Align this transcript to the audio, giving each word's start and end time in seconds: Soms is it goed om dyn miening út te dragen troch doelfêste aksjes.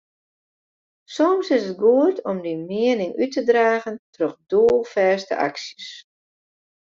Soms 1.15 1.49
is 1.57 1.63
it 1.71 1.79
goed 1.83 2.17
om 2.29 2.37
dyn 2.45 2.63
miening 2.71 3.13
út 3.21 3.31
te 3.33 3.41
dragen 3.49 3.95
troch 4.15 4.37
doelfêste 4.51 5.33
aksjes. 5.47 5.87